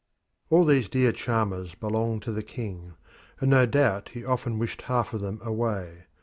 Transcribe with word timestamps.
All 0.49 0.65
these 0.65 0.89
dear 0.89 1.11
charmers 1.11 1.75
belonged 1.75 2.23
to 2.23 2.31
the 2.31 2.41
king, 2.41 2.95
and 3.39 3.51
no 3.51 3.67
doubt 3.67 4.09
he 4.13 4.25
often 4.25 4.57
wished 4.57 4.81
half 4.81 5.13
of 5.13 5.21
them 5.21 5.39
away. 5.43 6.05